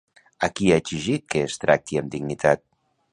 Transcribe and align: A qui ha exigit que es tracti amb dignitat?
A 0.45 0.47
qui 0.59 0.69
ha 0.75 0.79
exigit 0.83 1.25
que 1.33 1.43
es 1.49 1.59
tracti 1.65 1.99
amb 2.01 2.11
dignitat? 2.17 2.65